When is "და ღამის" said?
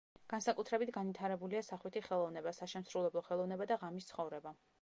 3.75-4.13